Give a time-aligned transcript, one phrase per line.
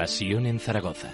[0.00, 1.10] Pasión en Zaragoza.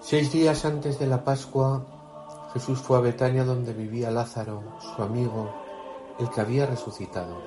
[0.00, 1.84] Seis días antes de la Pascua,
[2.52, 5.52] Jesús fue a Betania donde vivía Lázaro, su amigo,
[6.20, 7.42] el que había resucitado.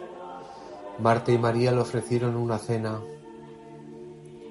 [0.99, 2.99] Marta y María le ofrecieron una cena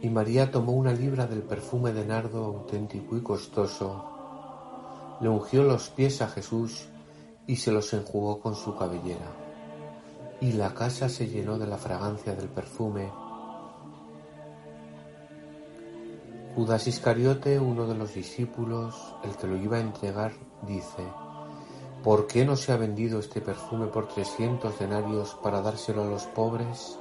[0.03, 5.91] y María tomó una libra del perfume de nardo auténtico y costoso, le ungió los
[5.91, 6.87] pies a Jesús
[7.47, 9.31] y se los enjugó con su cabellera.
[10.41, 13.11] Y la casa se llenó de la fragancia del perfume.
[16.55, 21.05] Judas Iscariote, uno de los discípulos, el que lo iba a entregar, dice,
[22.03, 26.25] ¿por qué no se ha vendido este perfume por trescientos denarios para dárselo a los
[26.25, 27.00] pobres?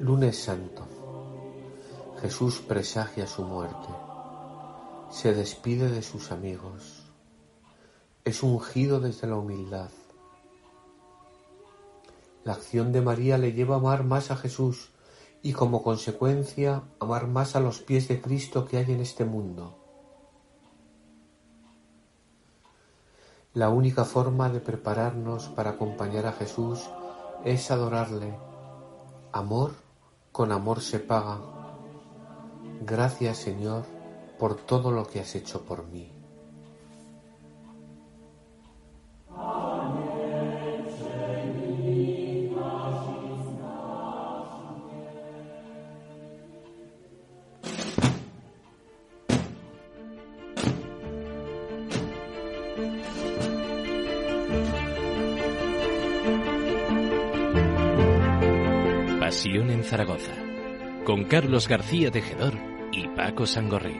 [0.00, 0.88] Lunes Santo.
[2.22, 3.88] Jesús presagia su muerte.
[5.10, 7.02] Se despide de sus amigos.
[8.24, 9.90] Es ungido desde la humildad.
[12.44, 14.88] La acción de María le lleva a amar más a Jesús
[15.42, 19.76] y como consecuencia amar más a los pies de Cristo que hay en este mundo.
[23.52, 26.88] La única forma de prepararnos para acompañar a Jesús
[27.44, 28.34] es adorarle.
[29.32, 29.74] Amor
[30.32, 31.40] con amor se paga.
[32.82, 33.84] Gracias Señor
[34.38, 36.19] por todo lo que has hecho por mí.
[59.90, 60.36] Zaragoza,
[61.04, 62.54] con Carlos García Tejedor
[62.92, 63.98] y Paco Sangorrín.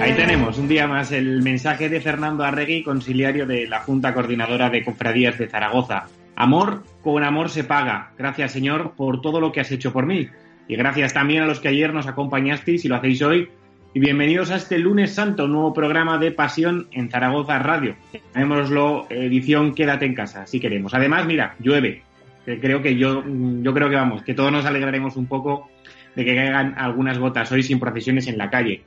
[0.00, 4.70] Ahí tenemos un día más el mensaje de Fernando Arregui, conciliario de la Junta Coordinadora
[4.70, 6.06] de Cofradías de Zaragoza.
[6.34, 8.12] Amor con amor se paga.
[8.16, 10.30] Gracias, Señor, por todo lo que has hecho por mí.
[10.68, 13.50] Y gracias también a los que ayer nos acompañasteis y lo hacéis hoy.
[13.94, 17.94] Y bienvenidos a este lunes santo, nuevo programa de Pasión en Zaragoza Radio.
[18.34, 20.94] Llamémoslo edición Quédate en casa, si queremos.
[20.94, 22.02] Además, mira, llueve.
[22.46, 25.68] Creo que yo, yo creo que vamos, que todos nos alegraremos un poco
[26.16, 28.82] de que caigan algunas gotas hoy sin procesiones en la calle.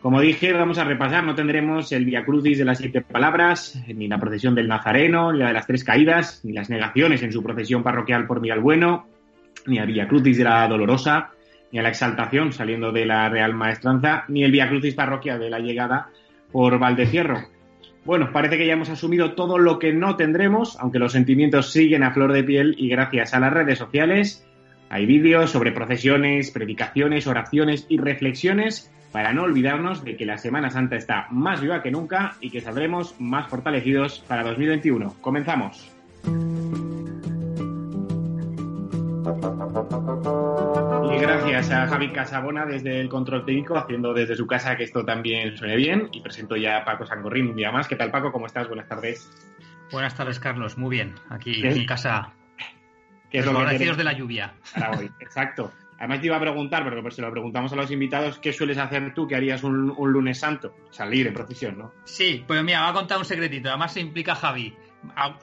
[0.00, 4.08] Como dije, vamos a repasar, no tendremos el Via Crucis de las siete palabras, ni
[4.08, 7.42] la procesión del Nazareno, ni la de las tres caídas, ni las negaciones en su
[7.42, 9.06] procesión parroquial por Miguel Bueno,
[9.66, 11.32] ni el Via Crucis de la Dolorosa,
[11.72, 15.50] ni a la exaltación saliendo de la Real Maestranza, ni el Via Crucis parroquial de
[15.50, 16.08] la llegada
[16.52, 17.40] por Valdecierro.
[18.04, 22.04] Bueno, parece que ya hemos asumido todo lo que no tendremos, aunque los sentimientos siguen
[22.04, 24.46] a flor de piel y gracias a las redes sociales
[24.88, 30.70] hay vídeos sobre procesiones, predicaciones, oraciones y reflexiones para no olvidarnos de que la Semana
[30.70, 35.16] Santa está más viva que nunca y que saldremos más fortalecidos para 2021.
[35.20, 35.92] Comenzamos.
[41.12, 45.04] Y gracias a Javi Casabona desde el control técnico, haciendo desde su casa que esto
[45.04, 46.08] también suene bien.
[46.12, 47.88] Y presento ya a Paco Sangorrín un día más.
[47.88, 48.30] ¿Qué tal, Paco?
[48.30, 48.68] ¿Cómo estás?
[48.68, 49.28] Buenas tardes.
[49.90, 50.78] Buenas tardes, Carlos.
[50.78, 51.14] Muy bien.
[51.28, 51.70] Aquí ¿Qué?
[51.70, 52.34] en casa.
[53.30, 54.54] ¿Qué es lo que Agradecidos quieres de la lluvia.
[54.74, 55.10] para hoy?
[55.20, 55.72] Exacto.
[55.98, 58.76] Además te iba a preguntar, pero pues se lo preguntamos a los invitados, ¿qué sueles
[58.78, 60.76] hacer tú que harías un, un lunes santo?
[60.90, 61.92] Salir en procesión, ¿no?
[62.04, 63.70] Sí, pues mira, voy a contar un secretito.
[63.70, 64.76] Además se implica Javi.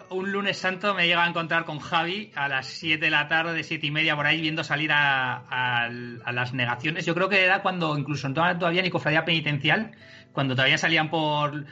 [0.10, 3.64] Un lunes santo me llega a encontrar con Javi a las 7 de la tarde,
[3.64, 7.06] 7 y media, por ahí, viendo salir a, a- las negaciones.
[7.06, 9.92] Yo creo que era cuando incluso todavía ni cofradía penitencial,
[10.34, 11.66] cuando todavía salían por,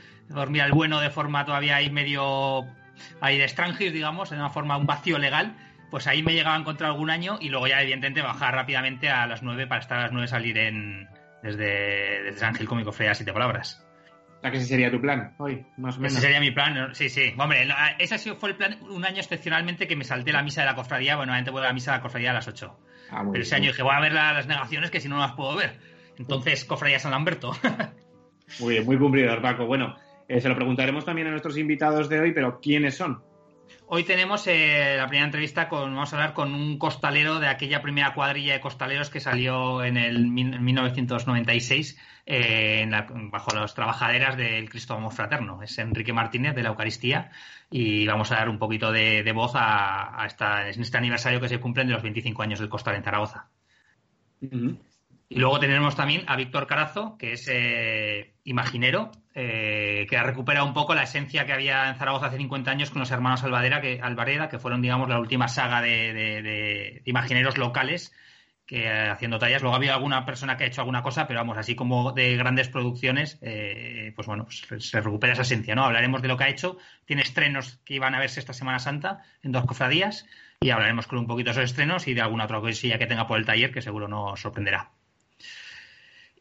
[0.47, 2.65] mira, el bueno de forma todavía ahí medio
[3.19, 5.55] ahí de extranjeros, digamos, en una forma, un vacío legal.
[5.89, 9.27] Pues ahí me llegaba a encontrar algún año y luego ya, evidentemente, bajar rápidamente a
[9.27, 11.09] las 9 para estar a las 9 salir en,
[11.43, 13.85] desde, desde San Gil con mi cofradía Siete Palabras.
[14.41, 16.13] Sea, que ese sería tu plan hoy, más o menos.
[16.13, 16.95] Ese sería mi plan, ¿no?
[16.95, 17.33] sí, sí.
[17.37, 20.41] Hombre, no, ese ha sido- fue el plan un año excepcionalmente que me salté la
[20.41, 22.47] misa de la cofradía, bueno, antes voy a la misa de la cofradía a las
[22.47, 22.79] 8.
[23.11, 25.33] Ah, Pero ese año dije, voy a ver las negaciones que si no, no las
[25.33, 25.79] puedo ver.
[26.17, 27.51] Entonces, Cofradía San Lamberto.
[28.59, 29.65] muy bien, muy cumplidor, Paco.
[29.65, 29.95] Bueno,
[30.27, 33.21] eh, se lo preguntaremos también a nuestros invitados de hoy, pero ¿quiénes son?
[33.93, 37.81] Hoy tenemos eh, la primera entrevista con, vamos a hablar con un costalero de aquella
[37.81, 42.89] primera cuadrilla de costaleros que salió en el 1996 eh,
[43.29, 45.61] bajo las trabajaderas del Cristo Amor Fraterno.
[45.61, 47.31] Es Enrique Martínez de la Eucaristía
[47.69, 51.59] y vamos a dar un poquito de, voz a, esta, en este aniversario que se
[51.59, 53.49] cumplen de los 25 años del costal en Zaragoza.
[55.31, 60.65] Y luego tenemos también a Víctor Carazo, que es eh, imaginero, eh, que ha recuperado
[60.65, 63.79] un poco la esencia que había en Zaragoza hace 50 años con los hermanos Albadera,
[63.79, 68.11] que, Alvareda, que fueron, digamos, la última saga de, imagineros locales
[68.65, 69.61] que eh, haciendo tallas.
[69.61, 72.67] Luego había alguna persona que ha hecho alguna cosa, pero vamos, así como de grandes
[72.67, 75.85] producciones, pues bueno, pues se recupera esa esencia, ¿no?
[75.85, 76.77] Hablaremos de lo que ha hecho.
[77.05, 80.25] Tiene estrenos que iban a verse esta Semana Santa en dos cofradías
[80.59, 83.27] y hablaremos con un poquito de esos estrenos y de alguna otra cosilla que tenga
[83.27, 84.91] por el taller que seguro nos sorprenderá.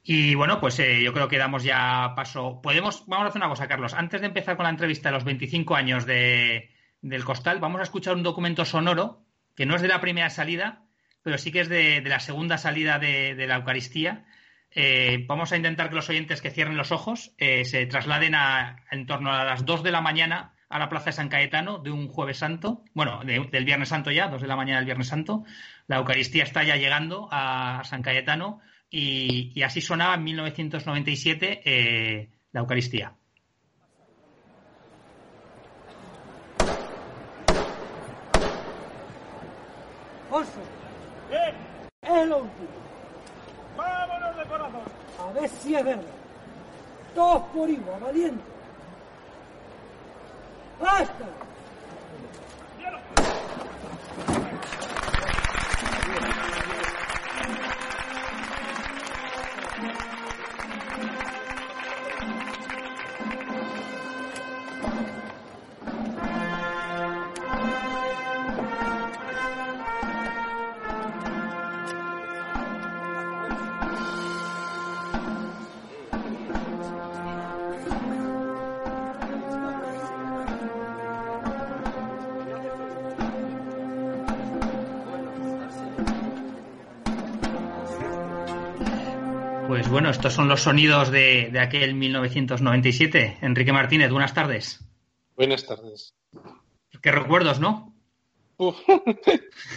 [0.03, 2.61] Y bueno, pues eh, yo creo que damos ya paso.
[2.63, 3.95] Podemos, vamos a hacer una cosa, Carlos.
[3.95, 6.71] Antes de empezar con la entrevista de los 25 años de,
[7.03, 9.23] del Costal, vamos a escuchar un documento sonoro
[9.55, 10.85] que no es de la primera salida,
[11.23, 14.25] pero sí que es de, la segunda salida de, la Eucaristía.
[14.71, 18.85] Eh, vamos a intentar que los oyentes que cierren los ojos eh, se trasladen a,
[18.91, 21.91] en torno a las 2 de la mañana a la Plaza de San Caetano de
[21.91, 25.45] un Jueves Santo, bueno, del Viernes Santo ya, 2 de la mañana del Viernes Santo.
[25.89, 32.61] La Eucaristía está ya llegando a San Caetano y, así sonaba en 1997 eh, la
[32.61, 33.15] Eucaristía.
[40.31, 40.61] Oso.
[41.29, 41.53] ¿Qué?
[42.03, 42.69] Es lo último.
[43.77, 44.83] Vámonos de corazón.
[45.19, 46.05] A ver si es verdad.
[47.15, 48.45] Todos por igual, valiente.
[50.81, 51.27] ¡Basta!
[89.89, 93.39] Bueno, estos son los sonidos de, aquel 1997.
[93.41, 94.85] Enrique Martínez, buenas tardes.
[95.37, 96.15] Buenas tardes.
[97.01, 97.95] Qué recuerdos, ¿no?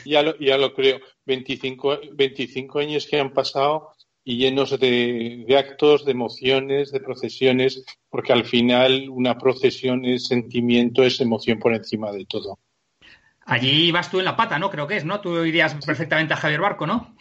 [0.06, 1.00] ya, lo, ya lo creo.
[1.26, 3.92] 25, 25 años que han pasado
[4.24, 11.04] y llenos de, actos, de emociones, de procesiones, porque al final una procesión es sentimiento,
[11.04, 12.58] es emoción por encima de todo.
[13.46, 14.72] Allí vas tú en la pata, ¿no?
[14.72, 15.22] Creo que es, ¿no?
[15.22, 17.16] Tú irías perfectamente a Javier Barco, ¿no?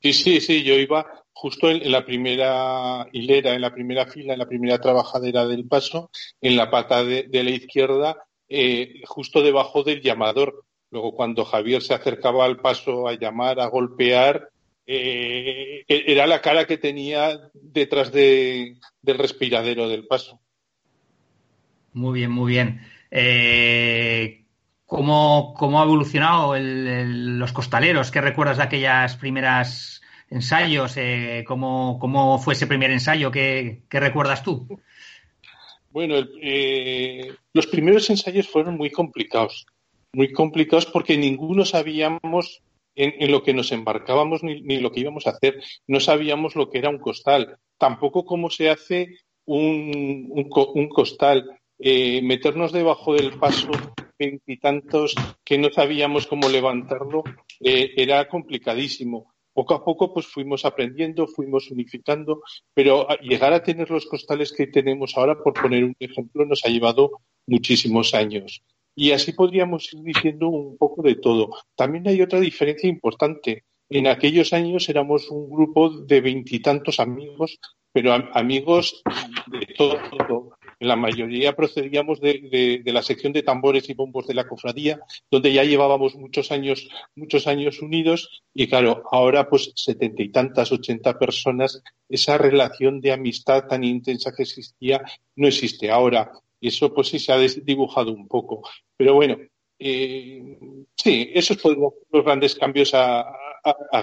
[0.00, 4.38] Sí, sí, sí, yo iba justo en, la primera hilera, en la primera fila, en
[4.38, 6.10] la primera trabajadera del paso,
[6.40, 10.64] en la pata de, la izquierda, eh, justo debajo del llamador.
[10.90, 14.48] Luego, cuando Javier se acercaba al paso a llamar, a golpear,
[14.86, 20.40] eh, e, era la cara que tenía detrás del respiradero del paso.
[21.92, 22.80] Muy bien, muy bien.
[23.10, 24.46] Eh,
[24.86, 28.10] ¿cómo, ha evolucionado los costaleros?
[28.10, 30.00] ¿Qué recuerdas de aquellas primeras
[30.30, 33.30] ensayos, eh, ¿cómo, fue ese primer ensayo?
[33.30, 34.66] ¿Qué, recuerdas tú?
[35.90, 39.66] Bueno, eh, los primeros ensayos fueron muy complicados,
[40.12, 42.62] muy complicados porque ninguno sabíamos
[42.94, 45.62] en, lo que nos embarcábamos ni, lo que íbamos a hacer.
[45.86, 51.60] No sabíamos lo que era un costal, tampoco cómo se hace un, un, costal.
[51.78, 53.70] Eh, meternos debajo del paso
[54.18, 57.22] veintitantos que no sabíamos cómo levantarlo
[57.60, 62.42] eh, era complicadísimo poco a poco pues fuimos aprendiendo, fuimos unificando,
[62.74, 66.68] pero llegar a tener los costales que tenemos ahora, por poner un ejemplo, nos ha
[66.68, 68.62] llevado muchísimos años.
[68.94, 71.56] Y así podríamos ir diciendo un poco de todo.
[71.74, 73.64] También hay otra diferencia importante.
[73.88, 77.58] En aquellos años éramos un grupo de veintitantos amigos,
[77.92, 79.02] pero amigos
[79.46, 85.00] de todo, la mayoría procedíamos de, la sección de tambores y bombos de la cofradía,
[85.30, 90.72] donde ya llevábamos muchos años, muchos años unidos, y claro, ahora pues setenta y tantas,
[90.72, 95.02] ochenta personas, esa relación de amistad tan intensa que existía
[95.36, 96.30] no existe ahora.
[96.60, 98.62] Eso pues sí se ha dibujado un poco.
[98.96, 99.36] Pero bueno,
[99.78, 100.58] eh,
[100.96, 101.78] sí, esos son
[102.10, 103.24] los grandes cambios a,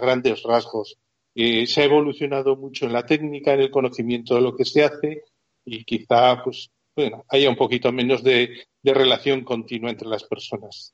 [0.01, 0.97] grandes rasgos.
[1.35, 4.83] Eh, se ha evolucionado mucho en la técnica, en el conocimiento de lo que se
[4.83, 5.23] hace
[5.65, 10.93] y quizá pues bueno haya un poquito menos de, relación continua entre las personas.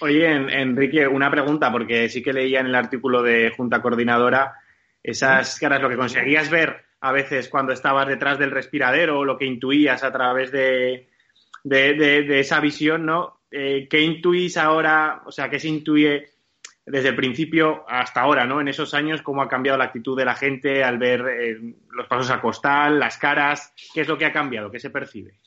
[0.00, 4.54] Oye, Enrique, una pregunta, porque sí que leía en el artículo de Junta Coordinadora
[5.02, 9.44] esas caras, lo que conseguías ver a veces cuando estabas detrás del respiradero, lo que
[9.44, 11.08] intuías a través de,
[11.64, 13.40] de, esa visión, ¿no?
[13.50, 15.22] Eh, ¿Qué intuís ahora?
[15.26, 16.33] O sea, ¿qué se intuye
[16.86, 18.60] desde el principio hasta ahora, ¿no?
[18.60, 21.58] En esos años, cómo ha cambiado la actitud de la gente al ver eh,
[21.90, 24.70] los pasos a costal, las caras, ¿qué es lo que ha cambiado?
[24.70, 25.38] ¿Qué se percibe?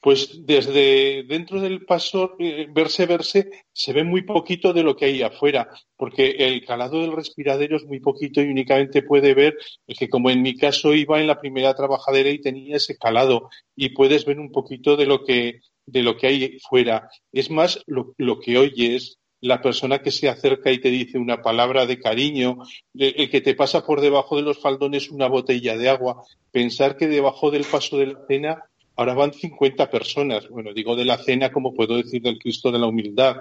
[0.00, 5.04] pues desde dentro del paso, eh, verse, verse, se ve muy poquito de lo que
[5.04, 9.96] hay afuera, porque el calado del respiradero es muy poquito y únicamente puede ver el
[9.96, 13.90] que, como en mi caso, iba en la primera trabajadera y tenía ese calado, y
[13.90, 17.10] puedes ver un poquito de lo que, de lo que hay fuera.
[17.30, 21.42] Es más lo, lo que oyes, la persona que se acerca y te dice una
[21.42, 22.58] palabra de cariño,
[22.94, 27.08] el que te pasa por debajo de los faldones una botella de agua, pensar que
[27.08, 28.64] debajo del paso de la cena
[29.00, 30.46] Ahora van 50 personas.
[30.50, 33.36] Bueno, digo de la cena, como puedo decir del Cristo de la humildad.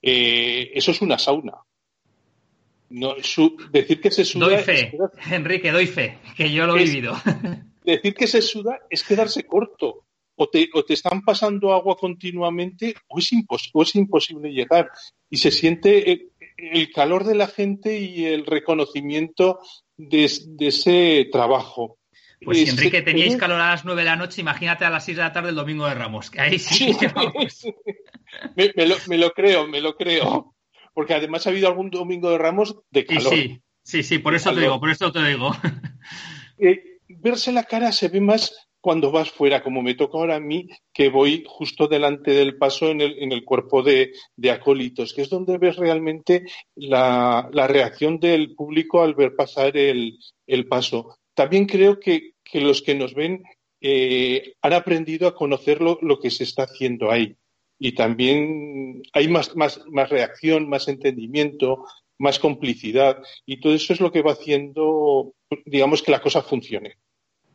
[0.00, 1.54] Eh, eso es una sauna.
[2.90, 3.16] No,
[3.72, 4.46] decir que se suda.
[4.46, 4.96] Doy fe,
[5.32, 7.16] Enrique, doy fe, que yo lo he vivido.
[7.84, 10.04] Decir que se suda es quedarse corto.
[10.42, 14.90] O te, o te están pasando agua continuamente o es, es imposible llegar.
[15.28, 19.60] Y se siente el, calor de la gente y el reconocimiento
[19.98, 22.00] de ese trabajo.
[22.42, 25.18] Pues si Enrique teníais calor a las 9 de la noche, imagínate a las 6
[25.18, 26.96] de la tarde el domingo de Ramos, que ahí sí,
[28.56, 30.54] me, lo, creo, me lo creo.
[30.94, 33.34] Porque además ha habido algún domingo de Ramos de calor.
[33.34, 35.52] Sí, sí, sí, por eso te digo, por eso te digo.
[36.62, 40.40] Eh, verse la cara se ve más cuando vas fuera, como me toca ahora a
[40.40, 44.12] mí, que voy justo delante del paso en el, en el cuerpo de,
[44.50, 46.44] acólitos, que es donde ves realmente
[46.74, 50.18] la, reacción del público al ver pasar el,
[50.68, 53.44] paso también creo que, los que nos ven
[53.80, 57.36] eh, han aprendido a conocer lo, que se está haciendo ahí.
[57.78, 61.84] Y también hay más, más, más reacción, más entendimiento,
[62.18, 63.22] más complicidad.
[63.46, 65.34] Y todo eso es lo que va haciendo,
[65.64, 66.98] digamos, que la cosa funcione.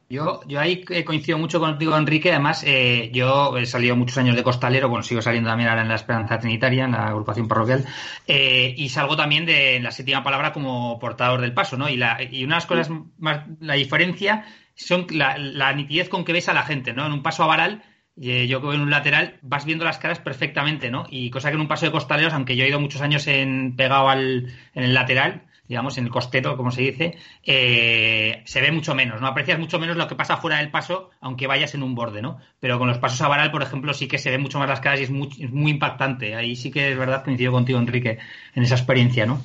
[0.08, 2.30] Yo, yo ahí coincido mucho contigo, Enrique.
[2.32, 5.88] Además, eh, yo he salido muchos años de costalero, bueno, sigo saliendo también ahora en
[5.88, 7.86] la Esperanza Trinitaria, en la agrupación parroquial,
[8.28, 11.90] eh, y salgo también de la séptima palabra como portador del paso, ¿no?
[11.90, 14.46] Y, la, y una de las cosas más, la diferencia
[14.76, 17.08] son la, nitidez con que ves a la gente, ¿no?
[17.08, 17.84] En un paso a varal,
[18.22, 21.08] eh, yo que en un lateral, vas viendo las caras perfectamente, ¿no?
[21.10, 23.76] Y cosa que en un paso de costaleros, aunque yo he ido muchos años en,
[23.76, 28.72] pegado al, en el lateral, digamos, en el costero, como se dice, eh, se ve
[28.72, 29.28] mucho menos, ¿no?
[29.28, 32.40] Aprecias mucho menos lo que pasa fuera del paso, aunque vayas en un borde, ¿no?
[32.60, 34.82] Pero con los pasos a varal, por ejemplo, sí que se ven mucho más las
[34.82, 36.36] caras y es muy, muy impactante.
[36.36, 38.18] Ahí sí que es verdad, coincido contigo, Enrique,
[38.54, 39.42] en esa experiencia, ¿no?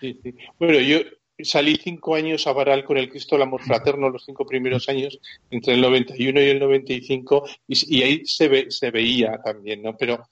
[0.00, 0.34] Sí, sí.
[0.58, 0.98] Bueno, yo
[1.40, 5.18] salí cinco años a varal con el Cristo del Amor Fraterno, los cinco primeros años,
[5.50, 9.96] entre el 91 y el 95, y, y ahí se, ve, se veía también, ¿no?
[9.96, 10.26] Pero,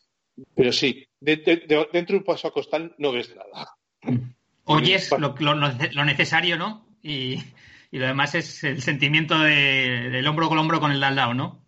[0.55, 3.77] pero sí, dentro de un paso a costal no ves nada.
[4.67, 6.87] Oyes lo, lo, necesario, ¿no?
[7.03, 7.43] Y,
[7.93, 11.35] lo demás es el sentimiento de, del hombro con hombro con el de al lado,
[11.35, 11.67] ¿no?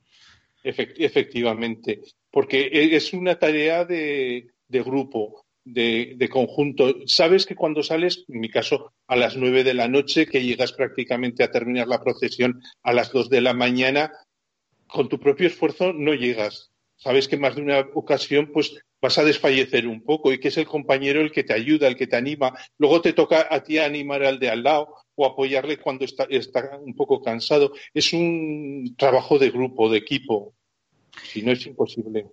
[0.63, 6.95] efectivamente, porque e, es una tarea de, grupo, de, conjunto.
[7.07, 10.73] Sabes que cuando sales, en mi caso, a las nueve de la noche, que llegas
[10.73, 14.13] prácticamente a terminar la procesión a las dos de la mañana,
[14.87, 16.71] con tu propio esfuerzo no llegas.
[16.99, 20.57] Sabes que más de una ocasión, pues vas a desfallecer un poco y que es
[20.59, 22.53] el compañero el que te ayuda, el que te anima.
[22.77, 26.27] Luego te toca a ti animar al de al lado o apoyarle cuando está,
[26.81, 27.73] un poco cansado.
[27.95, 30.55] Es un trabajo de grupo, de equipo.
[31.23, 32.27] Si no es imposible.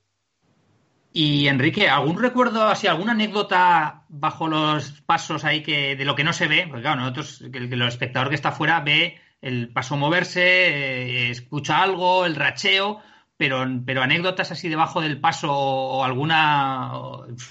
[1.14, 6.24] Y Enrique, ¿algún recuerdo, así, alguna anécdota bajo los pasos ahí que de lo que
[6.24, 6.66] no se ve?
[6.68, 11.84] Porque claro, nosotros, el, el espectador que está afuera ve el paso moverse, eh, escucha
[11.84, 13.00] algo, el racheo,
[13.38, 16.92] pero, pero anécdotas así debajo del paso o alguna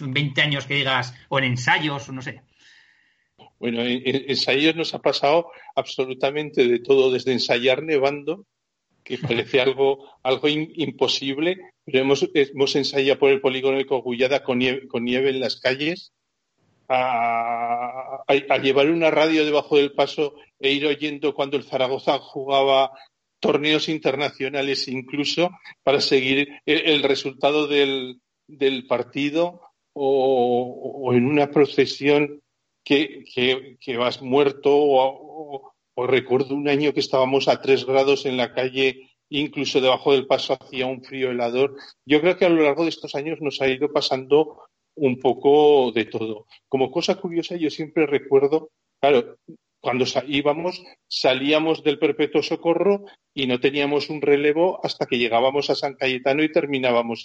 [0.00, 2.43] 20 años que digas, o en ensayos, o no sé.
[3.59, 8.47] Bueno, en, ensayos nos ha pasado absolutamente de todo, desde ensayar nevando,
[9.03, 14.59] que parece algo, algo imposible, pero hemos, hemos ensayado por el polígono de Cogullada con
[14.59, 16.12] nieve, con nieve en las calles,
[16.88, 22.93] a, a, llevar una radio debajo del paso e ir oyendo cuando el Zaragoza jugaba
[23.44, 25.50] torneos internacionales incluso
[25.82, 28.18] para seguir el, resultado del,
[28.88, 29.60] partido
[29.92, 32.40] o, en una procesión
[32.82, 35.74] que, vas muerto o,
[36.06, 40.56] recuerdo un año que estábamos a tres grados en la calle incluso debajo del paso
[40.58, 41.76] hacía un frío helador.
[42.06, 44.62] Yo creo que a lo largo de estos años nos ha ido pasando
[44.96, 46.46] un poco de todo.
[46.68, 48.70] Como cosa curiosa, yo siempre recuerdo,
[49.00, 49.36] claro,
[49.85, 55.75] cuando íbamos, salíamos del perpetuo socorro y no teníamos un relevo hasta que llegábamos a
[55.75, 57.25] San Cayetano y terminábamos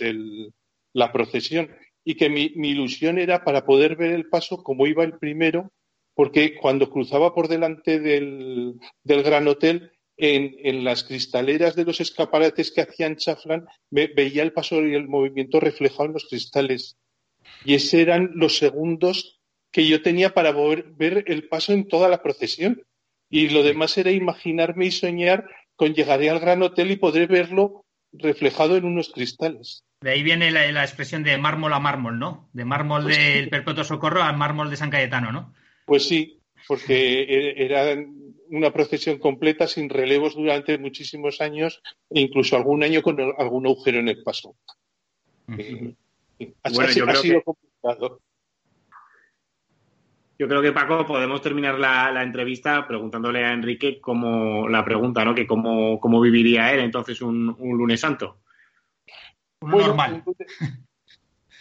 [0.94, 1.70] la procesión.
[2.04, 5.72] y que mi, ilusión era para poder ver el paso como iba el primero,
[6.14, 8.76] porque cuando cruzaba por delante del,
[9.06, 14.84] Gran Hotel, en, las cristaleras de los escaparates que hacían Chaflan, me, veía el paso
[14.86, 16.98] y el movimiento reflejado en los cristales.
[17.64, 19.39] Y esos eran los segundos
[19.72, 22.84] que yo tenía para ver el paso en toda la procesión.
[23.30, 27.86] Y lo demás era imaginarme y soñar con llegaré al Gran Hotel y podré verlo
[28.12, 29.84] reflejado en unos cristales.
[30.02, 32.50] De ahí viene la, expresión de mármol a mármol, ¿no?
[32.54, 35.54] De mármol pues del Perpetuo Socorro al mármol de San Cayetano, ¿no?
[35.86, 37.96] Pues sí, porque e, era
[38.50, 44.00] una procesión completa sin relevos durante muchísimos años e incluso algún año con algún agujero
[44.00, 44.56] en el paso.
[45.58, 45.94] Eh,
[46.74, 47.42] bueno, yo creo que...
[47.44, 48.22] complicado.
[50.40, 55.36] Yo creo que Paco podemos terminar la, entrevista preguntándole a Enrique cómo la pregunta, ¿no?
[55.36, 58.40] Que cómo, cómo viviría él entonces un, lunes santo.
[59.62, 60.24] normal.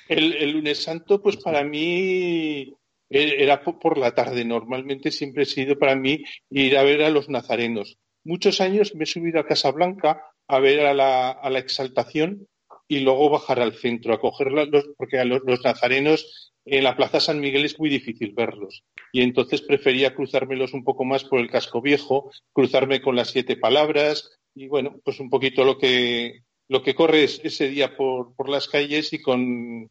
[0.09, 2.73] El, lunes santo, pues para mí
[3.11, 4.45] e, era por la tarde.
[4.45, 7.99] Normalmente siempre ha sido para mí ir a ver a los nazarenos.
[8.25, 12.47] Muchos años me he subido a Casablanca a ver a la, a la exaltación
[12.87, 14.67] y luego bajar al centro a cogerla,
[14.97, 18.85] porque a los nazarenos en la Plaza San Miguel es muy difícil verlos.
[19.13, 23.57] Y entonces prefería cruzármelos un poco más por el casco viejo, cruzarme con las siete
[23.57, 28.49] palabras y bueno, pues un poquito lo que, lo que corre ese día por, por
[28.49, 29.91] las calles y con,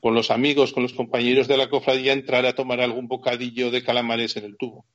[0.00, 3.82] con los amigos, con los compañeros de la cofradía entrar a tomar algún bocadillo de
[3.82, 4.86] calamares en el tubo.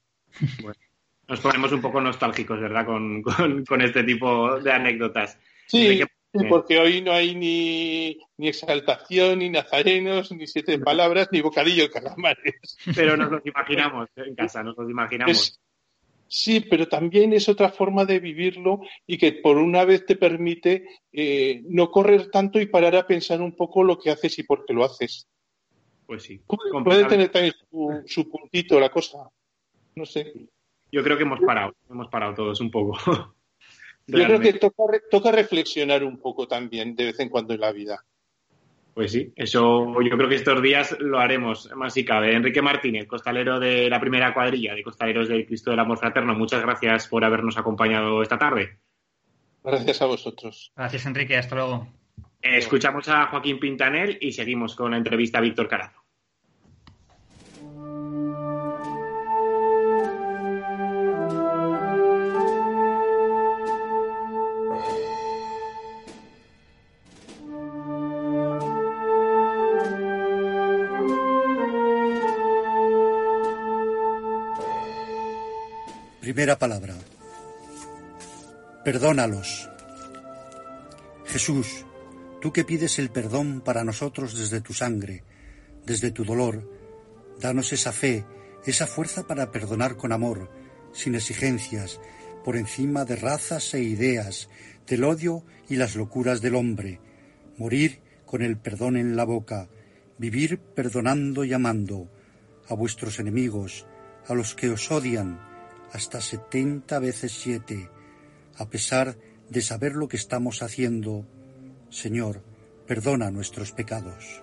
[1.27, 2.85] nos ponemos un poco nostálgicos, ¿verdad?
[2.85, 3.21] Con,
[3.67, 5.37] con, este tipo de anécdotas.
[5.67, 6.01] Sí,
[6.49, 11.89] porque hoy no hay ni, ni, exaltación, ni nazarenos, ni siete palabras, ni bocadillo de
[11.89, 12.77] calamares.
[12.95, 15.59] Pero nos los imaginamos en casa, nos los imaginamos.
[16.27, 20.85] sí, pero también es otra forma de vivirlo y que por una vez te permite
[21.11, 24.65] eh, no correr tanto y parar a pensar un poco lo que haces y por
[24.65, 25.27] qué lo haces.
[26.05, 26.41] Pues sí.
[26.83, 29.29] Puede, tener también su, su puntito la cosa.
[29.95, 30.33] No sé.
[30.91, 32.97] Yo creo que hemos parado, hemos parado todos un poco.
[34.19, 34.53] Yo creo que
[35.09, 38.03] toca, reflexionar un poco también de vez en cuando en la vida.
[38.93, 42.35] Pues sí, eso yo creo que estos días lo haremos más si cabe.
[42.35, 46.61] Enrique Martínez, costalero de la primera cuadrilla de Costaleros del Cristo del Amor Fraterno, muchas
[46.61, 48.79] gracias por habernos acompañado esta tarde.
[49.63, 50.73] Gracias a vosotros.
[50.75, 51.37] Gracias, Enrique.
[51.37, 51.87] Hasta luego.
[52.41, 56.00] Escuchamos a Joaquín Pintanel y seguimos con la entrevista a Víctor Carazo.
[76.31, 76.95] Primera palabra.
[78.85, 79.69] Perdónalos.
[81.25, 81.85] Jesús,
[82.39, 85.25] tú que pides el perdón para nosotros desde tu sangre,
[85.85, 86.71] desde tu dolor,
[87.41, 88.23] danos esa fe,
[88.65, 90.49] esa fuerza para perdonar con amor,
[90.93, 91.99] sin exigencias,
[92.45, 94.47] por encima de razas e ideas,
[94.87, 97.01] del odio y las locuras del hombre,
[97.57, 99.67] morir con el perdón en la boca,
[100.17, 102.09] vivir perdonando y amando
[102.69, 103.85] a vuestros enemigos,
[104.29, 105.50] a los que os odian,
[105.91, 107.89] hasta setenta veces siete,
[108.55, 109.17] a pesar
[109.49, 111.25] de saber lo que estamos haciendo.
[111.89, 112.43] Señor,
[112.87, 114.41] perdona nuestros pecados.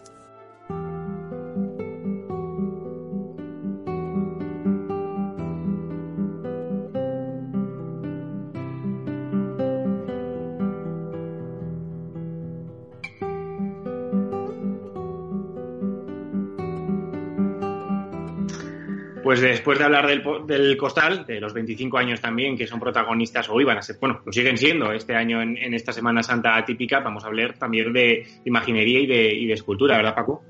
[19.68, 20.06] Después de hablar
[20.46, 24.22] del, costal, de los 25 años también, que son protagonistas o iban a ser, bueno,
[24.24, 28.26] lo siguen siendo este año en, esta Semana Santa atípica, vamos a hablar también de
[28.46, 30.42] imaginería y de, escultura, ¿verdad, Paco?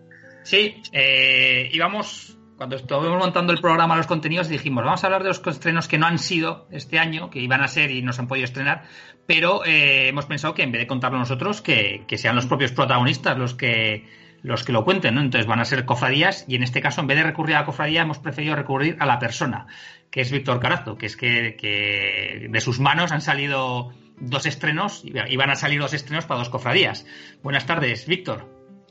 [0.45, 5.31] Sí, eh, íbamos, cuando estuvimos montando el programa, los contenidos, dijimos, vamos a hablar de
[5.31, 8.21] los estrenos que no han sido este año, que iban a ser y no se
[8.21, 8.85] han podido estrenar,
[9.27, 13.37] pero eh, hemos pensado que en vez de contarlo nosotros, que sean los propios protagonistas
[13.37, 14.05] los que
[14.43, 15.21] los que lo cuenten, ¿no?
[15.21, 17.67] Entonces van a ser cofradías y en este caso, en vez de recurrir a la
[17.67, 19.67] cofradía, hemos preferido recurrir a la persona,
[20.11, 25.37] que es Víctor Carazo, que es que, de sus manos han salido dos estrenos y
[25.37, 27.07] van a salir dos estrenos para dos cofradías.
[27.43, 28.49] Buenas tardes, Víctor.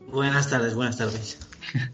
[0.08, 1.40] Buenas tardes, buenas tardes.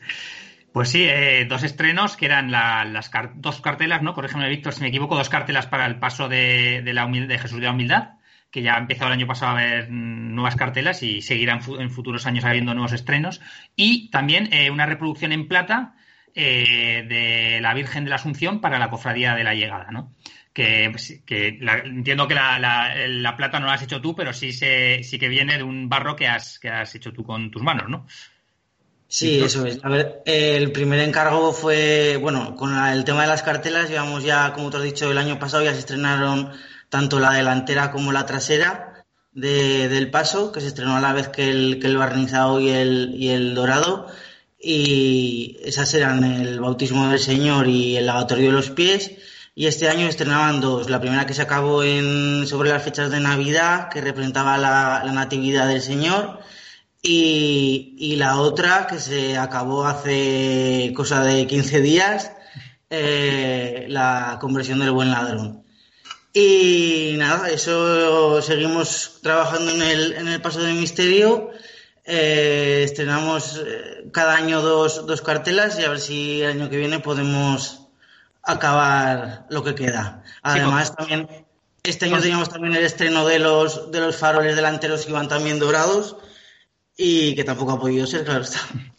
[0.73, 4.15] Pues sí, eh, dos estrenos que eran las dos cartelas, ¿no?
[4.15, 7.65] Corrígeme, Víctor, si me equivoco, dos cartelas para el paso de, la de Jesús de
[7.65, 8.13] la Humildad
[8.53, 12.27] que ya ha empezado el año pasado a haber nuevas cartelas y seguirán en futuros
[12.27, 13.41] años habiendo nuevos estrenos.
[13.75, 15.95] Y también eh, una reproducción en plata
[16.35, 20.13] eh, de la Virgen de la Asunción para la Cofradía de la Llegada, ¿no?
[20.53, 25.29] Que, entiendo que la, plata no la has hecho tú, pero sí, se, sí que
[25.29, 28.05] viene de un barro que has, que has hecho tú con tus manos, ¿no?
[29.07, 29.83] Sí, eso es.
[29.83, 34.53] A ver, el primer encargo fue, bueno, con el tema de las cartelas, llevamos ya,
[34.53, 36.51] como te has dicho, el año pasado ya se estrenaron
[36.93, 41.49] tanto la delantera como la trasera del paso, que se estrenó a la vez que
[41.49, 44.05] el, que el barnizado y el, y el dorado.
[44.59, 49.13] Y esas eran el bautismo del Señor y el lavatorio de los pies.
[49.55, 50.87] Y este año estrenaban dos.
[50.87, 55.11] La primera que se acabó en, sobre las fechas de Navidad, que representaba la, la
[55.13, 56.39] Natividad del Señor
[57.05, 62.31] y, la otra que se acabó hace cosa de 15 días,
[62.89, 65.62] eh, la conversión del buen ladrón.
[66.33, 71.51] Y nada, eso seguimos trabajando en el, en el paso del misterio.
[72.05, 76.77] Eh, estrenamos eh, cada año dos, dos cartelas y a ver si el año que
[76.77, 77.87] viene podemos
[78.41, 80.23] acabar lo que queda.
[80.41, 81.29] Además, también
[81.83, 85.59] este año teníamos también el estreno de los, de los faroles delanteros que iban también
[85.59, 86.17] dorados
[86.97, 88.59] y que tampoco ha podido ser, claro está.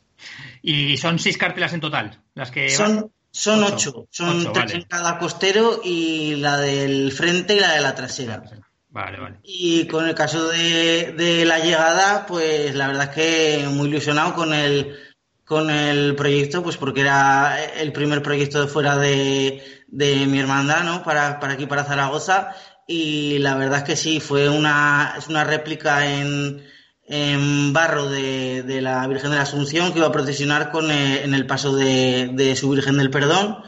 [0.67, 5.19] Y son seis cartelas en total, las que son, son ocho, son tres en cada
[5.19, 8.45] costero y la del frente y la de la trasera.
[8.91, 9.41] Vale, vale.
[9.43, 14.55] Y con el caso de, la llegada, pues la verdad es que muy ilusionado con
[14.55, 14.97] el
[15.45, 20.85] con el proyecto, pues porque era el primer proyecto de fuera de, de mi hermandad,
[20.85, 21.03] ¿no?
[21.03, 22.55] Para, para aquí, para Zaragoza.
[22.87, 26.65] Y la verdad es que sí, fue una, es una réplica en,
[27.07, 31.23] en barro de, de, la Virgen de la Asunción que iba a procesionar con, eh,
[31.25, 33.59] en el paso de, de, su Virgen del Perdón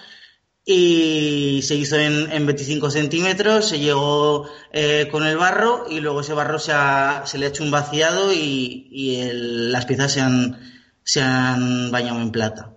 [0.64, 6.22] y se hizo en, en 25 centímetros, se llegó eh, con el barro y luego
[6.22, 10.12] ese barro se, ha, se le ha hecho un vaciado y, y el, las piezas
[10.12, 10.58] se han,
[11.04, 12.72] se han bañado en plata.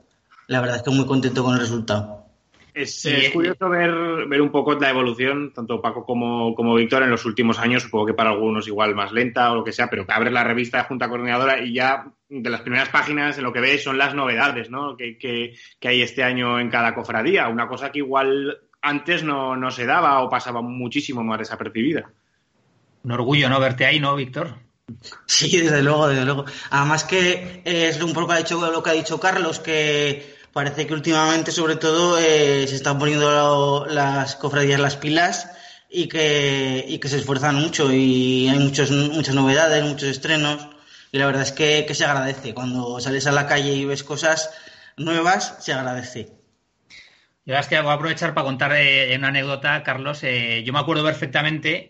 [0.48, 2.19] La verdad es que muy contento con el resultado.
[2.82, 7.26] Es, curioso ver, ver un poco la evolución, tanto Paco como, como Víctor, en los
[7.26, 10.14] últimos años, supongo que para algunos igual más lenta o lo que sea, pero que
[10.14, 13.60] abres la revista de Junta Coordinadora y ya de las primeras páginas en lo que
[13.60, 14.96] ves son las novedades ¿no?
[14.96, 19.72] que, que, hay este año en cada cofradía, una cosa que igual antes no, no
[19.72, 22.10] se daba o pasaba muchísimo más desapercibida.
[23.04, 24.56] Un orgullo no verte ahí, ¿no, Víctor?
[25.26, 26.46] Sí, desde luego, desde luego.
[26.70, 31.76] Además que es un poco lo que ha dicho Carlos, que parece que últimamente, sobre
[31.76, 35.50] todo, eh, se están poniendo las cofradías las pilas
[35.90, 40.68] y que, y que se esfuerzan mucho y hay muchos, muchas novedades, muchos estrenos
[41.12, 42.54] y la verdad es que, se agradece.
[42.54, 44.52] Cuando sales a la calle y ves cosas
[44.98, 46.30] nuevas, se agradece.
[47.46, 50.24] Yo es que voy a aprovechar para contar eh, una anécdota, Carlos.
[50.24, 51.90] Eh, yo me acuerdo perfectamente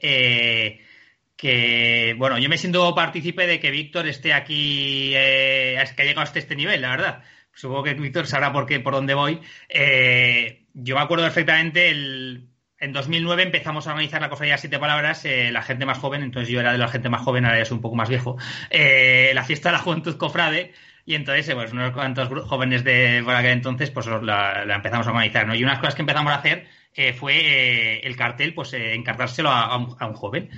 [1.36, 6.40] que, bueno, yo me siento partícipe de que Víctor esté aquí, que ha llegado hasta
[6.40, 7.24] este nivel, la verdad
[7.60, 9.42] supongo que Víctor sabrá por qué, por dónde voy.
[9.68, 12.48] Eh, yo me acuerdo perfectamente, el,
[12.80, 16.50] en 2009 empezamos a organizar la cofradía Siete Palabras, eh, la gente más joven, entonces
[16.50, 18.38] yo era de la gente más joven, ahora ya soy un poco más viejo,
[18.70, 20.72] eh, la fiesta de la juventud cofrade,
[21.06, 25.46] y entonces, pues unos cuantos jóvenes de por aquel entonces, pues la, empezamos a organizar,
[25.46, 25.56] ¿no?
[25.56, 26.68] Y unas cosas que empezamos a hacer
[27.16, 30.50] fue el cartel, pues un, a un joven.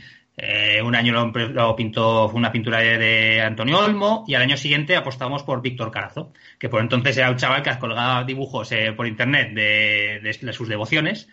[0.44, 4.96] Eh, un año lo, pintó, fue una pintura de, Antonio Olmo y al año siguiente
[4.96, 9.06] apostamos por Víctor Carazo, que por entonces era un chaval que colgaba dibujos eh, por
[9.06, 11.30] internet de, sus devociones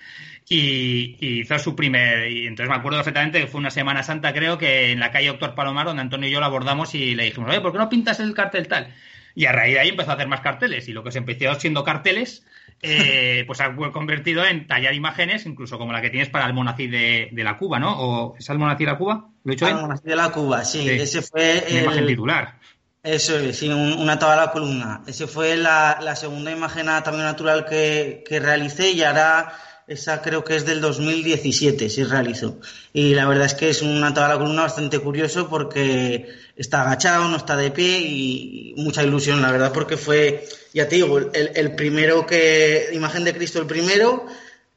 [0.46, 2.30] y, hizo su primer.
[2.30, 5.28] Y entonces me acuerdo perfectamente que fue una Semana Santa, creo, que en la calle
[5.28, 7.88] Doctor Palomar, donde Antonio y yo lo abordamos y le dijimos, oye, ¿por qué no
[7.88, 8.92] pintas el cartel tal?
[9.34, 11.54] Y a raíz de ahí empezó a hacer más carteles y lo que se empezó
[11.54, 12.44] siendo carteles
[12.80, 16.90] eh, pues ha convertido en tallar imágenes, incluso como la que tienes para el monacid
[16.90, 17.98] de, la Cuba, ¿no?
[17.98, 19.28] ¿O es el monacid de la Cuba?
[19.44, 20.88] ¿Lo he dicho de la Cuba, sí.
[20.88, 21.64] Ese fue.
[21.70, 22.58] Una imagen titular.
[23.02, 25.02] Eso es, sí, una tabla columna.
[25.06, 29.52] Ese fue la, segunda imagen también natural que, que realicé y ahora
[29.88, 32.60] esa creo que es del 2017, sí realizó.
[32.92, 37.36] Y la verdad es que es una tabla columna bastante curioso porque está agachado, no
[37.38, 42.26] está de pie y mucha ilusión, la verdad, porque fue, ya te digo, el, primero
[42.26, 44.26] que, imagen de Cristo el primero,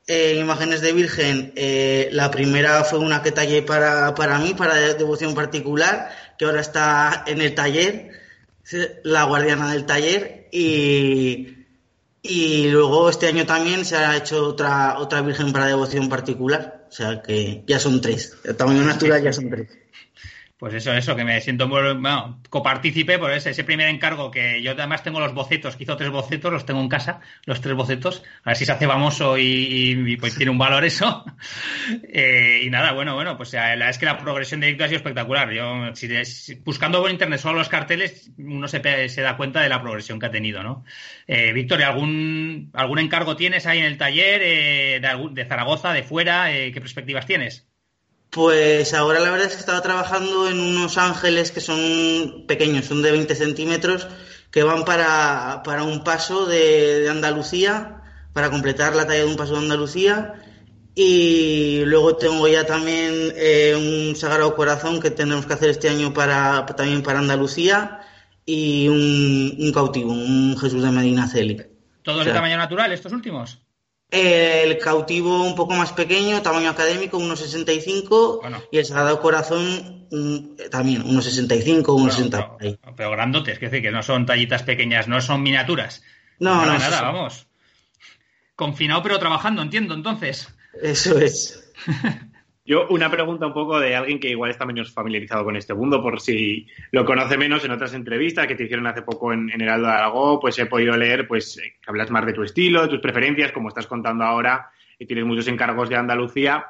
[0.08, 4.94] eh, imágenes de Virgen, eh, la primera fue una que tallé para, para mí, para
[4.94, 8.12] devoción particular, que ahora está en el taller,
[9.04, 11.61] la guardiana del taller y
[12.24, 16.86] y luego este año también se ha hecho otra, otra Virgen para devoción particular.
[16.90, 18.38] O sea que ya son tres.
[18.44, 19.70] El tamaño natural ya son tres.
[20.62, 24.74] Pues eso, eso, que me siento muy, bueno, copartícipe por ese, primer encargo que yo
[24.74, 28.22] además tengo los bocetos, que hizo tres bocetos, los tengo en casa, los tres bocetos,
[28.44, 31.26] a ver si se hace famoso y, pues tiene un valor eso.
[32.14, 34.88] Eh, y nada, bueno, bueno, pues la verdad es que la progresión de Víctor ha
[34.90, 35.52] sido espectacular.
[35.52, 39.82] Yo, si, buscando por internet solo los carteles, uno se, se da cuenta de la
[39.82, 40.84] progresión que ha tenido, ¿no?
[41.26, 46.04] Eh, Víctor, ¿algún, ¿algún encargo tienes ahí en el taller eh, de, de, Zaragoza, de
[46.04, 46.56] fuera?
[46.56, 47.71] Eh, ¿Qué perspectivas tienes?
[48.32, 53.02] Pues ahora la verdad es que estaba trabajando en unos ángeles que son pequeños, son
[53.02, 54.08] de 20 centímetros,
[54.52, 59.36] que van para, para un paso de, de Andalucía, para completar la talla de un
[59.36, 60.36] paso de Andalucía.
[60.96, 66.14] Y luego tengo ya también eh, un Sagrado Corazón que tendremos que hacer este año
[66.14, 68.00] para, también para Andalucía
[68.46, 71.62] y un, un cautivo, un Jesús de Medina Celi.
[72.02, 73.60] ¿Todos de tamaño natural estos últimos?
[74.12, 78.42] El cautivo un poco más pequeño, tamaño académico, 1,65.
[78.42, 78.62] Bueno.
[78.70, 82.58] Y el Sagrado Corazón mm, también, 1,65, 1,60.
[82.60, 86.04] Pero, pero grandotes, que decir que no son tallitas pequeñas, no son miniaturas.
[86.40, 87.48] No, nada, no, nada, eso- vamos.
[88.56, 90.50] Confinado pero trabajando, entiendo, entonces.
[90.82, 91.72] Eso es.
[92.64, 96.02] Yo, una pregunta un poco de alguien que igual está menos familiarizado con este mundo,
[96.02, 99.62] por si lo conoce menos en otras entrevistas que te hicieron hace poco en, en
[99.62, 102.90] Heraldo de Aragó, pues he podido leer pues eh, hablas más de tu estilo, de
[102.90, 104.70] tus preferencias, como estás contando ahora,
[105.00, 106.68] y tienes muchos encargos de Andalucía.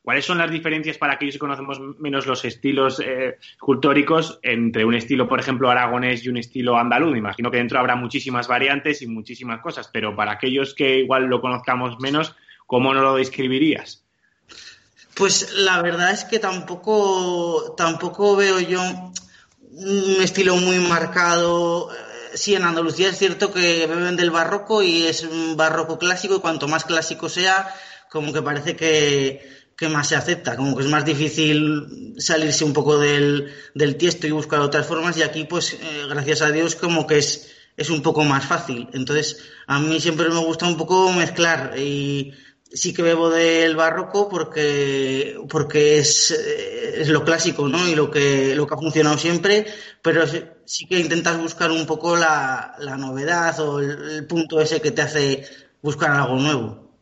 [0.00, 4.94] ¿Cuáles son las diferencias para aquellos que conocemos menos los estilos eh, escultóricos entre un
[4.94, 7.12] estilo, por ejemplo, aragonés y un estilo andaluz?
[7.12, 11.26] Me imagino que dentro habrá muchísimas variantes y muchísimas cosas, pero para aquellos que igual
[11.26, 14.01] lo conozcamos menos, ¿cómo no lo describirías?
[15.14, 18.80] Pues la verdad es que tampoco, tampoco veo yo
[19.72, 21.92] un estilo muy marcado.
[21.92, 26.36] Eh, Sí, en Andalucía es cierto que beben del barroco y es un barroco clásico
[26.36, 27.74] y cuanto más clásico sea,
[28.10, 29.46] como que parece que,
[29.76, 34.26] que más se acepta, como que es más difícil salirse un poco del, del tiesto
[34.26, 37.90] y buscar otras formas y aquí pues eh, gracias a Dios como que es, es
[37.90, 38.88] un poco más fácil.
[38.94, 42.32] Entonces a mí siempre me gusta un poco mezclar y
[42.74, 47.86] sí que bebo del barroco porque, porque es, eh, es lo clásico, ¿no?
[47.88, 49.66] Y lo que, lo que ha funcionado siempre,
[50.02, 54.80] pero sí- que intentas buscar un poco la, la novedad o el, el punto ese
[54.80, 55.44] que te hace
[55.82, 56.92] buscar algo nuevo.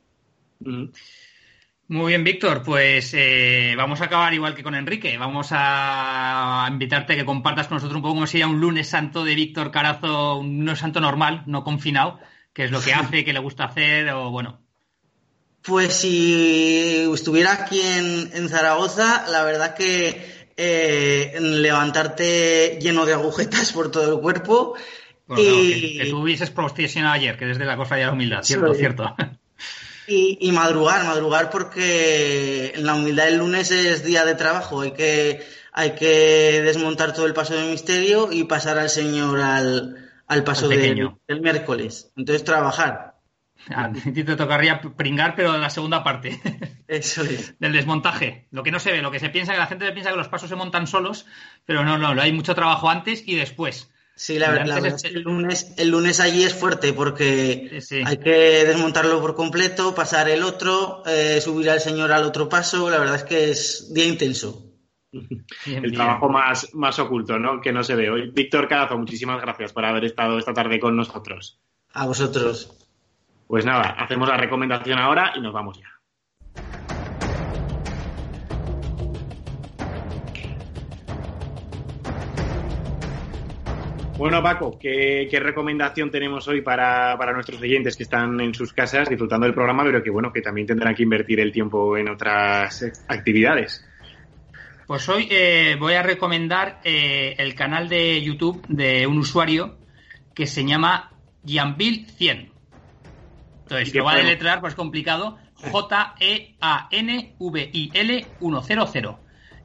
[1.88, 2.62] Muy bien, Víctor.
[2.62, 5.18] Pues eh, vamos a acabar igual que con Enrique.
[5.18, 9.24] Vamos a invitarte a que compartas con nosotros un poco cómo sería un lunes santo
[9.24, 12.20] de Víctor Carazo, un lunes santo normal, no confinado,
[12.52, 14.60] qué es lo que hace, qué le gusta hacer, o bueno.
[15.62, 23.73] Pues si estuviera aquí en, en Zaragoza, la verdad que eh, levantarte lleno de agujetas
[23.73, 24.75] por todo el cuerpo
[25.27, 26.53] bueno, y, que, que tú hubieses
[27.12, 28.81] ayer, que desde la cosa de la humildad, cierto, Sí.
[28.81, 29.14] cierto.
[30.09, 34.90] y, y madrugar, madrugar porque en la humildad del lunes es día de trabajo, hay
[34.90, 40.42] que, hay que desmontar todo el paso de misterio y pasar al Señor al, al
[40.44, 42.11] paso Al del, del miércoles.
[42.16, 43.10] Entonces trabajar.
[43.75, 46.40] A ti te tocaría pringar, pero en la segunda parte.
[46.88, 47.55] Eso es.
[47.61, 48.46] Del desmontaje.
[48.51, 50.29] Lo que no se ve, lo que se piensa, que la gente piensa que los
[50.29, 51.27] pasos se montan solos,
[51.66, 53.90] pero no, no, hay mucho trabajo antes y después.
[54.16, 58.03] Sí, la, verdad es- es que el lunes, el lunes allí es fuerte porque Sí.
[58.05, 62.90] hay que desmontarlo por completo, pasar el otro, eh, subir al Señor al otro paso.
[62.90, 64.66] La verdad es que es día intenso.
[65.12, 65.94] Bien, el bien.
[65.94, 67.61] trabajo más, más oculto, ¿no?
[67.61, 68.31] Que no se ve hoy.
[68.31, 71.59] Víctor Carazo, muchísimas gracias por haber estado esta tarde con nosotros.
[71.92, 72.77] A vosotros.
[73.50, 75.88] Pues nada, hacemos la recomendación ahora y nos vamos ya.
[84.16, 88.72] Bueno, Paco, ¿qué, qué recomendación tenemos hoy para, para nuestros oyentes que están en sus
[88.72, 92.08] casas disfrutando del programa, pero que bueno, que también tendrán que invertir el tiempo en
[92.08, 93.84] otras actividades?
[94.86, 99.76] Pues hoy eh, voy a recomendar eh, el canal de YouTube de un usuario
[100.36, 101.10] que se llama
[101.44, 102.49] Gianville100.
[103.70, 105.38] Entonces, ¿Y qué lo va a deletrear, pues complicado.
[105.62, 106.56] E J-E-A-N-V-I-L
[108.40, 109.16] 100.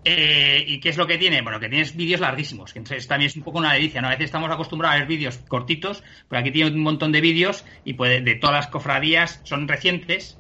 [0.07, 1.41] Eh, ¿Y qué es lo que tiene?
[1.41, 4.07] Bueno, que tienes vídeos larguísimos, que entonces también es un poco una delicia, ¿no?
[4.07, 7.65] A veces estamos acostumbrados a ver vídeos cortitos, pero aquí tiene un montón de vídeos
[7.83, 10.37] y puede, de todas las cofradías son recientes.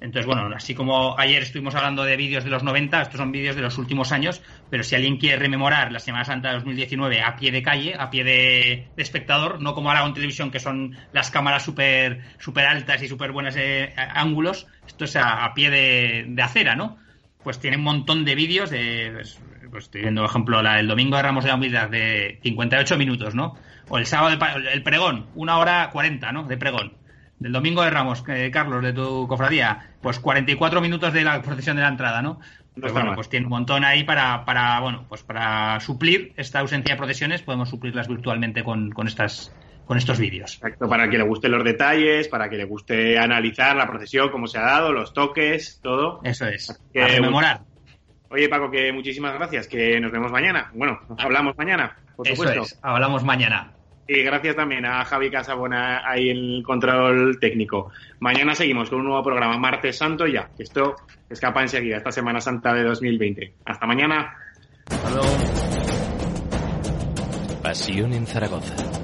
[0.00, 3.56] Entonces, bueno, así como ayer estuvimos hablando de vídeos de los 90, estos son vídeos
[3.56, 7.36] de los últimos años, pero si alguien quiere rememorar la Semana Santa de 2019 a
[7.36, 11.30] pie de calle, a pie de, espectador, no como ahora con televisión, que son las
[11.30, 13.56] cámaras súper super altas y súper buenos
[13.96, 16.98] ángulos, esto es a, a pie de, acera, ¿no?
[17.42, 20.86] Pues tiene un montón de vídeos de, pues, pues estoy viendo, por ejemplo, la, el
[20.86, 23.56] domingo de Ramos de la Humildad de 58 minutos, ¿no?
[23.88, 26.44] O el sábado, de el pregón, una hora 40, ¿no?
[26.44, 26.92] De pregón.
[27.38, 31.76] Del domingo de Ramos, eh, Carlos, de tu cofradía, pues 44 minutos de la procesión
[31.76, 32.40] de la entrada, ¿no?
[32.80, 36.94] Pues bueno, pues tiene un montón ahí para, para, bueno, pues para suplir esta ausencia
[36.94, 39.52] de procesiones, podemos suplirlas virtualmente con, con estas,
[39.84, 40.54] con estos vídeos.
[40.54, 44.46] Exacto, para que le gusten los detalles, para que le guste analizar la procesión, cómo
[44.46, 46.20] se ha dado, los toques, todo.
[46.24, 46.80] Eso es.
[46.92, 47.60] Que- a rememorar.
[48.30, 50.70] Oye, Paco, que muchísimas gracias, que nos vemos mañana.
[50.74, 52.62] Bueno, hablamos mañana, por Eso supuesto.
[52.62, 52.78] es.
[52.82, 53.72] Hablamos mañana.
[54.10, 57.92] Y gracias también a Javi Casabona ahí en el control técnico.
[58.20, 60.48] Mañana seguimos con un nuevo programa, Martes Santo ya.
[60.58, 60.96] Esto
[61.28, 63.52] escapa enseguida, esta Semana Santa de 2020.
[63.66, 64.34] Hasta mañana.
[64.86, 65.28] Hasta luego.
[67.62, 68.97] Pasión en Zaragoza.